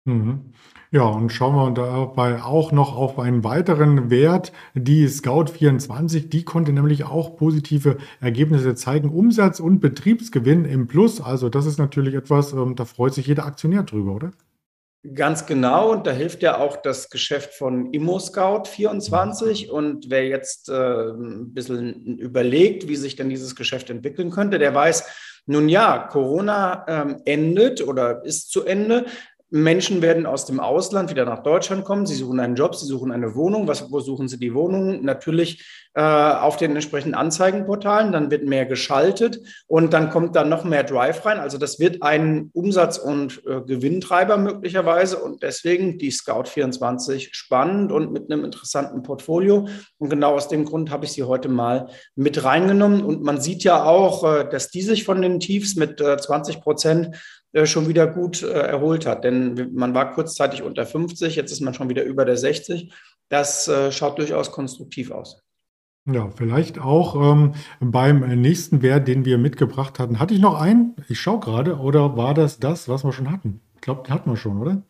Mhm. 0.04 0.52
Ja, 0.90 1.04
und 1.04 1.32
schauen 1.32 1.54
wir 1.56 1.70
dabei 1.72 2.42
auch 2.42 2.72
noch 2.72 2.94
auf 2.94 3.18
einen 3.18 3.42
weiteren 3.42 4.10
Wert, 4.10 4.52
die 4.74 5.08
Scout24. 5.08 6.28
Die 6.28 6.44
konnte 6.44 6.74
nämlich 6.74 7.04
auch 7.04 7.36
positive 7.36 7.96
Ergebnisse 8.20 8.74
zeigen. 8.74 9.08
Umsatz 9.08 9.60
und 9.60 9.80
Betriebsgewinn 9.80 10.66
im 10.66 10.88
Plus. 10.88 11.22
Also 11.22 11.48
das 11.48 11.64
ist 11.64 11.78
natürlich 11.78 12.14
etwas, 12.14 12.52
ähm, 12.52 12.76
da 12.76 12.84
freut 12.84 13.14
sich 13.14 13.26
jeder 13.26 13.46
Aktionär 13.46 13.82
drüber, 13.82 14.14
oder? 14.14 14.30
Ganz 15.14 15.46
genau, 15.46 15.92
und 15.92 16.06
da 16.06 16.10
hilft 16.10 16.42
ja 16.42 16.58
auch 16.58 16.76
das 16.76 17.10
Geschäft 17.10 17.52
von 17.52 17.92
ImmoScout24. 17.92 19.68
Und 19.68 20.08
wer 20.08 20.26
jetzt 20.26 20.68
äh, 20.68 21.10
ein 21.10 21.52
bisschen 21.52 22.18
überlegt, 22.18 22.88
wie 22.88 22.96
sich 22.96 23.14
denn 23.14 23.28
dieses 23.28 23.54
Geschäft 23.54 23.90
entwickeln 23.90 24.30
könnte, 24.30 24.58
der 24.58 24.74
weiß, 24.74 25.04
nun 25.46 25.68
ja, 25.68 25.98
Corona 25.98 26.84
ähm, 26.88 27.22
endet 27.24 27.86
oder 27.86 28.24
ist 28.24 28.50
zu 28.50 28.64
Ende. 28.64 29.06
Menschen 29.50 30.02
werden 30.02 30.26
aus 30.26 30.44
dem 30.44 30.58
Ausland 30.58 31.10
wieder 31.10 31.24
nach 31.24 31.42
Deutschland 31.42 31.84
kommen. 31.84 32.04
Sie 32.04 32.16
suchen 32.16 32.40
einen 32.40 32.56
Job, 32.56 32.74
sie 32.74 32.86
suchen 32.86 33.12
eine 33.12 33.36
Wohnung. 33.36 33.68
Was, 33.68 33.92
wo 33.92 34.00
suchen 34.00 34.26
sie 34.26 34.38
die 34.38 34.54
Wohnung? 34.54 35.04
Natürlich 35.04 35.64
äh, 35.94 36.02
auf 36.02 36.56
den 36.56 36.74
entsprechenden 36.74 37.14
Anzeigenportalen. 37.14 38.10
Dann 38.10 38.30
wird 38.32 38.44
mehr 38.44 38.66
geschaltet 38.66 39.40
und 39.68 39.92
dann 39.92 40.10
kommt 40.10 40.34
dann 40.34 40.48
noch 40.48 40.64
mehr 40.64 40.82
Drive 40.82 41.24
rein. 41.24 41.38
Also 41.38 41.58
das 41.58 41.78
wird 41.78 42.02
ein 42.02 42.50
Umsatz- 42.54 42.98
und 42.98 43.42
äh, 43.46 43.60
Gewinntreiber 43.60 44.36
möglicherweise 44.36 45.18
und 45.18 45.44
deswegen 45.44 45.96
die 45.98 46.10
Scout 46.10 46.46
24 46.46 47.30
spannend 47.32 47.92
und 47.92 48.12
mit 48.12 48.30
einem 48.30 48.44
interessanten 48.44 49.04
Portfolio. 49.04 49.68
Und 49.98 50.10
genau 50.10 50.34
aus 50.34 50.48
dem 50.48 50.64
Grund 50.64 50.90
habe 50.90 51.04
ich 51.04 51.12
sie 51.12 51.22
heute 51.22 51.48
mal 51.48 51.88
mit 52.16 52.42
reingenommen. 52.42 53.04
Und 53.04 53.22
man 53.22 53.40
sieht 53.40 53.62
ja 53.62 53.84
auch, 53.84 54.24
äh, 54.24 54.48
dass 54.48 54.70
die 54.70 54.82
sich 54.82 55.04
von 55.04 55.22
den 55.22 55.38
Tiefs 55.38 55.76
mit 55.76 56.00
äh, 56.00 56.16
20 56.16 56.60
Prozent 56.60 57.14
äh, 57.14 57.18
schon 57.64 57.88
wieder 57.88 58.06
gut 58.06 58.42
äh, 58.42 58.50
erholt 58.50 59.06
hat. 59.06 59.24
Denn 59.24 59.70
man 59.72 59.94
war 59.94 60.12
kurzzeitig 60.12 60.62
unter 60.62 60.84
50, 60.84 61.36
jetzt 61.36 61.52
ist 61.52 61.62
man 61.62 61.72
schon 61.72 61.88
wieder 61.88 62.04
über 62.04 62.26
der 62.26 62.36
60. 62.36 62.92
Das 63.30 63.66
äh, 63.68 63.90
schaut 63.90 64.18
durchaus 64.18 64.52
konstruktiv 64.52 65.10
aus. 65.10 65.42
Ja, 66.08 66.30
vielleicht 66.30 66.78
auch 66.78 67.16
ähm, 67.16 67.54
beim 67.80 68.20
nächsten 68.40 68.82
Wert, 68.82 69.08
den 69.08 69.24
wir 69.24 69.38
mitgebracht 69.38 69.98
hatten. 69.98 70.20
Hatte 70.20 70.34
ich 70.34 70.40
noch 70.40 70.60
einen? 70.60 70.94
Ich 71.08 71.20
schaue 71.20 71.40
gerade. 71.40 71.78
Oder 71.78 72.16
war 72.16 72.32
das 72.32 72.60
das, 72.60 72.88
was 72.88 73.04
wir 73.04 73.12
schon 73.12 73.30
hatten? 73.30 73.60
Ich 73.74 73.80
glaube, 73.80 74.04
den 74.04 74.14
hatten 74.14 74.30
wir 74.30 74.36
schon, 74.36 74.60
oder? 74.60 74.82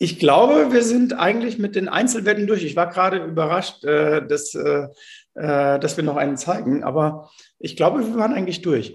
Ich 0.00 0.18
glaube, 0.18 0.72
wir 0.72 0.84
sind 0.84 1.14
eigentlich 1.14 1.58
mit 1.58 1.74
den 1.74 1.88
Einzelwerten 1.88 2.46
durch. 2.46 2.64
Ich 2.64 2.76
war 2.76 2.88
gerade 2.88 3.24
überrascht, 3.24 3.82
äh, 3.84 4.26
dass, 4.26 4.54
äh, 4.54 4.88
dass 5.40 5.96
wir 5.96 6.04
noch 6.04 6.16
einen 6.16 6.36
zeigen. 6.36 6.82
Aber 6.82 7.30
ich 7.58 7.76
glaube, 7.76 8.00
wir 8.00 8.16
waren 8.16 8.32
eigentlich 8.32 8.62
durch. 8.62 8.94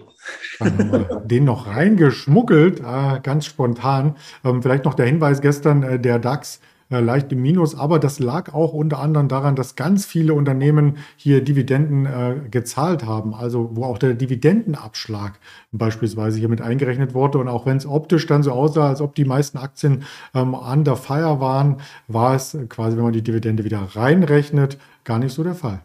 Den 1.24 1.44
noch 1.44 1.66
reingeschmuggelt, 1.66 2.80
äh, 2.80 3.20
ganz 3.22 3.44
spontan. 3.44 4.16
Ähm, 4.44 4.62
vielleicht 4.62 4.84
noch 4.84 4.94
der 4.94 5.06
Hinweis 5.06 5.40
gestern, 5.40 5.82
äh, 5.82 6.00
der 6.00 6.18
DAX 6.18 6.60
äh, 6.90 7.00
leicht 7.00 7.30
im 7.32 7.42
Minus, 7.42 7.78
aber 7.78 7.98
das 7.98 8.18
lag 8.20 8.54
auch 8.54 8.72
unter 8.72 9.00
anderem 9.00 9.28
daran, 9.28 9.54
dass 9.56 9.76
ganz 9.76 10.06
viele 10.06 10.32
Unternehmen 10.32 10.96
hier 11.16 11.44
Dividenden 11.44 12.06
äh, 12.06 12.36
gezahlt 12.50 13.04
haben, 13.04 13.34
also 13.34 13.70
wo 13.74 13.84
auch 13.84 13.98
der 13.98 14.14
Dividendenabschlag 14.14 15.38
beispielsweise 15.72 16.38
hier 16.38 16.48
mit 16.48 16.62
eingerechnet 16.62 17.12
wurde. 17.12 17.38
Und 17.38 17.48
auch 17.48 17.66
wenn 17.66 17.76
es 17.76 17.86
optisch 17.86 18.26
dann 18.26 18.42
so 18.42 18.52
aussah, 18.52 18.88
als 18.88 19.02
ob 19.02 19.14
die 19.14 19.24
meisten 19.26 19.58
Aktien 19.58 20.04
ähm, 20.34 20.54
under 20.54 20.96
fire 20.96 21.40
waren, 21.40 21.78
war 22.08 22.34
es 22.34 22.56
quasi, 22.70 22.96
wenn 22.96 23.04
man 23.04 23.12
die 23.12 23.22
Dividende 23.22 23.64
wieder 23.64 23.88
reinrechnet, 23.94 24.78
gar 25.04 25.18
nicht 25.18 25.34
so 25.34 25.42
der 25.44 25.54
Fall. 25.54 25.82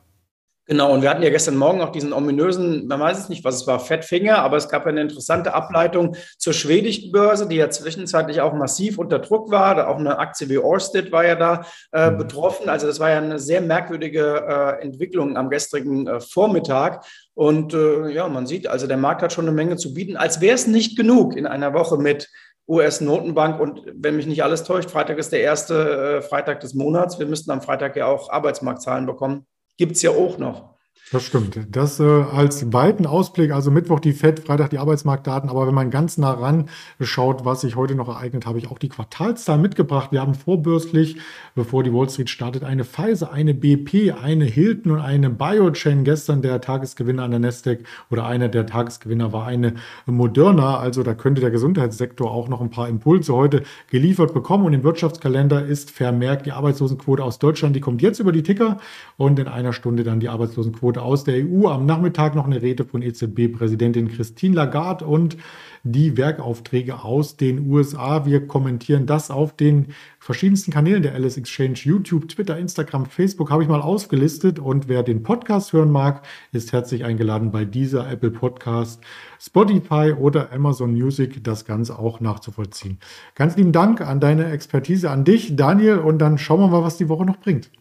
Genau, 0.69 0.93
und 0.93 1.01
wir 1.01 1.09
hatten 1.09 1.23
ja 1.23 1.31
gestern 1.31 1.57
Morgen 1.57 1.81
auch 1.81 1.91
diesen 1.91 2.13
ominösen, 2.13 2.85
man 2.85 2.99
weiß 2.99 3.17
es 3.17 3.29
nicht, 3.29 3.43
was 3.43 3.55
es 3.55 3.65
war, 3.65 3.79
Fettfinger, 3.79 4.37
aber 4.37 4.55
es 4.55 4.69
gab 4.69 4.85
eine 4.85 5.01
interessante 5.01 5.55
Ableitung 5.55 6.15
zur 6.37 6.53
schwedischen 6.53 7.11
Börse, 7.11 7.47
die 7.47 7.55
ja 7.55 7.71
zwischenzeitlich 7.71 8.41
auch 8.41 8.53
massiv 8.53 8.99
unter 8.99 9.17
Druck 9.17 9.49
war. 9.49 9.87
Auch 9.87 9.97
eine 9.97 10.19
Aktie 10.19 10.47
wie 10.47 10.59
Orsted 10.59 11.11
war 11.11 11.25
ja 11.25 11.33
da 11.33 11.65
äh, 11.91 12.11
mhm. 12.11 12.19
betroffen. 12.19 12.69
Also 12.69 12.85
das 12.85 12.99
war 12.99 13.09
ja 13.09 13.17
eine 13.17 13.39
sehr 13.39 13.61
merkwürdige 13.61 14.45
äh, 14.47 14.83
Entwicklung 14.83 15.37
am 15.37 15.49
gestrigen 15.49 16.05
äh, 16.05 16.19
Vormittag. 16.19 17.03
Und 17.33 17.73
äh, 17.73 18.11
ja, 18.11 18.27
man 18.27 18.45
sieht, 18.45 18.67
also 18.67 18.85
der 18.85 18.97
Markt 18.97 19.23
hat 19.23 19.33
schon 19.33 19.47
eine 19.47 19.55
Menge 19.55 19.75
zu 19.75 19.95
bieten, 19.95 20.17
als 20.17 20.39
wäre 20.39 20.53
es 20.53 20.67
nicht 20.67 20.95
genug 20.95 21.35
in 21.35 21.47
einer 21.47 21.73
Woche 21.73 21.97
mit 21.97 22.29
US-Notenbank 22.67 23.59
und 23.59 23.81
wenn 23.95 24.17
mich 24.17 24.27
nicht 24.27 24.43
alles 24.43 24.63
täuscht, 24.65 24.91
Freitag 24.91 25.17
ist 25.17 25.31
der 25.31 25.41
erste 25.41 26.17
äh, 26.17 26.21
Freitag 26.21 26.59
des 26.59 26.75
Monats. 26.75 27.17
Wir 27.17 27.25
müssten 27.25 27.49
am 27.49 27.63
Freitag 27.63 27.95
ja 27.95 28.05
auch 28.05 28.29
Arbeitsmarktzahlen 28.29 29.07
bekommen 29.07 29.47
gibt 29.79 29.95
es 29.95 30.01
ja 30.01 30.11
auch 30.11 30.37
noch. 30.37 30.75
Das 31.11 31.23
stimmt. 31.23 31.59
Das 31.71 31.99
äh, 31.99 32.03
als 32.03 32.71
weiten 32.71 33.07
Ausblick, 33.07 33.51
also 33.51 33.71
Mittwoch 33.71 33.99
die 33.99 34.13
FED, 34.13 34.41
Freitag 34.41 34.69
die 34.69 34.77
Arbeitsmarktdaten. 34.77 35.49
Aber 35.49 35.65
wenn 35.65 35.73
man 35.73 35.89
ganz 35.89 36.19
nah 36.19 36.33
ran 36.33 36.69
schaut, 36.99 37.45
was 37.45 37.61
sich 37.61 37.75
heute 37.75 37.95
noch 37.95 38.09
ereignet, 38.09 38.45
habe 38.45 38.59
ich 38.59 38.69
auch 38.69 38.77
die 38.77 38.89
Quartalszahlen 38.89 39.59
mitgebracht. 39.59 40.11
Wir 40.11 40.21
haben 40.21 40.35
vorbürstlich, 40.35 41.17
bevor 41.55 41.81
die 41.81 41.91
Wall 41.91 42.07
Street 42.11 42.29
startet, 42.29 42.63
eine 42.63 42.83
Pfizer, 42.83 43.31
eine 43.31 43.55
BP, 43.55 44.13
eine 44.21 44.45
Hilton 44.45 44.91
und 44.91 45.01
eine 45.01 45.31
Biochain. 45.31 46.03
Gestern 46.03 46.43
der 46.43 46.61
Tagesgewinner 46.61 47.23
an 47.23 47.31
der 47.31 47.39
Nasdaq 47.39 47.79
oder 48.11 48.27
einer 48.27 48.47
der 48.47 48.67
Tagesgewinner 48.67 49.33
war 49.33 49.47
eine 49.47 49.73
Moderna. 50.05 50.77
Also 50.77 51.01
da 51.01 51.15
könnte 51.15 51.41
der 51.41 51.49
Gesundheitssektor 51.49 52.29
auch 52.29 52.49
noch 52.49 52.61
ein 52.61 52.69
paar 52.69 52.87
Impulse 52.87 53.33
heute 53.33 53.63
geliefert 53.89 54.35
bekommen. 54.35 54.63
Und 54.63 54.73
im 54.73 54.83
Wirtschaftskalender 54.83 55.65
ist 55.65 55.89
vermerkt 55.89 56.45
die 56.45 56.51
Arbeitslosenquote 56.51 57.23
aus 57.23 57.39
Deutschland. 57.39 57.75
Die 57.75 57.81
kommt 57.81 58.03
jetzt 58.03 58.19
über 58.19 58.31
die 58.31 58.43
Ticker 58.43 58.77
und 59.17 59.39
in 59.39 59.47
einer 59.47 59.73
Stunde 59.73 60.03
dann 60.03 60.19
die 60.19 60.29
Arbeitslosenquote 60.29 60.98
aus 60.99 61.23
der 61.23 61.45
EU. 61.45 61.67
Am 61.67 61.85
Nachmittag 61.85 62.35
noch 62.35 62.45
eine 62.45 62.61
Rede 62.61 62.85
von 62.85 63.01
EZB-Präsidentin 63.01 64.09
Christine 64.09 64.55
Lagarde 64.55 65.05
und 65.05 65.37
die 65.83 66.17
Werkaufträge 66.17 67.03
aus 67.03 67.37
den 67.37 67.69
USA. 67.69 68.25
Wir 68.25 68.47
kommentieren 68.47 69.05
das 69.05 69.31
auf 69.31 69.55
den 69.55 69.87
verschiedensten 70.19 70.71
Kanälen 70.71 71.01
der 71.01 71.13
Alice 71.13 71.37
Exchange, 71.37 71.79
YouTube, 71.83 72.27
Twitter, 72.27 72.57
Instagram, 72.57 73.05
Facebook 73.05 73.49
habe 73.49 73.63
ich 73.63 73.69
mal 73.69 73.81
aufgelistet. 73.81 74.59
Und 74.59 74.87
wer 74.87 75.03
den 75.03 75.23
Podcast 75.23 75.73
hören 75.73 75.91
mag, 75.91 76.25
ist 76.51 76.73
herzlich 76.73 77.05
eingeladen, 77.05 77.51
bei 77.51 77.65
dieser 77.65 78.09
Apple 78.09 78.31
Podcast, 78.31 79.01
Spotify 79.39 80.13
oder 80.17 80.51
Amazon 80.51 80.93
Music 80.93 81.43
das 81.43 81.65
Ganze 81.65 81.97
auch 81.97 82.19
nachzuvollziehen. 82.19 82.99
Ganz 83.35 83.55
lieben 83.55 83.71
Dank 83.71 84.01
an 84.01 84.19
deine 84.19 84.51
Expertise, 84.51 85.09
an 85.09 85.23
dich, 85.23 85.55
Daniel. 85.55 85.99
Und 85.99 86.19
dann 86.19 86.37
schauen 86.37 86.59
wir 86.59 86.67
mal, 86.67 86.83
was 86.83 86.97
die 86.97 87.09
Woche 87.09 87.25
noch 87.25 87.37
bringt. 87.37 87.71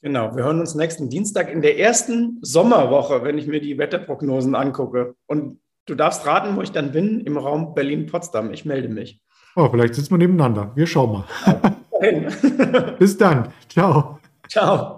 Genau, 0.00 0.34
wir 0.36 0.44
hören 0.44 0.60
uns 0.60 0.74
nächsten 0.74 1.08
Dienstag 1.08 1.50
in 1.50 1.60
der 1.60 1.78
ersten 1.78 2.38
Sommerwoche, 2.40 3.24
wenn 3.24 3.36
ich 3.36 3.46
mir 3.48 3.60
die 3.60 3.78
Wetterprognosen 3.78 4.54
angucke. 4.54 5.14
Und 5.26 5.60
du 5.86 5.96
darfst 5.96 6.24
raten, 6.24 6.56
wo 6.56 6.62
ich 6.62 6.70
dann 6.70 6.92
bin, 6.92 7.20
im 7.20 7.36
Raum 7.36 7.74
Berlin-Potsdam. 7.74 8.52
Ich 8.52 8.64
melde 8.64 8.88
mich. 8.88 9.20
Oh, 9.56 9.68
vielleicht 9.68 9.94
sitzen 9.94 10.10
wir 10.12 10.18
nebeneinander. 10.18 10.70
Wir 10.76 10.86
schauen 10.86 11.24
mal. 11.24 12.94
Bis 12.98 13.16
dann. 13.18 13.48
Ciao. 13.68 14.20
Ciao. 14.48 14.97